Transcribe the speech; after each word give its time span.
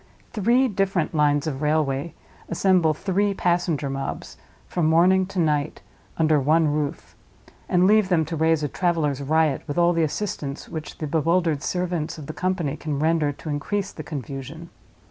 Three 0.33 0.67
different 0.67 1.13
lines 1.13 1.45
of 1.45 1.61
railway 1.61 2.15
assemble 2.49 2.95
three 2.95 3.35
passenger 3.35 3.87
mobs, 3.87 4.35
from 4.65 4.87
morning 4.87 5.27
to 5.27 5.37
night, 5.37 5.83
under 6.17 6.39
one 6.39 6.67
roof; 6.73 7.15
and 7.69 7.85
leave 7.85 8.09
them 8.09 8.25
to 8.25 8.35
raise 8.35 8.63
a 8.63 8.67
traveler's 8.67 9.21
riot, 9.21 9.61
with 9.67 9.77
all 9.77 9.93
the 9.93 10.01
assistance 10.01 10.67
which 10.67 10.97
the 10.97 11.05
bewildered 11.05 11.61
servants 11.61 12.17
of 12.17 12.25
the 12.25 12.33
company 12.33 12.75
can 12.77 12.97
render 12.97 13.31
to 13.31 13.49
increase 13.49 13.91
the 13.91 14.01
confusion. 14.01 14.71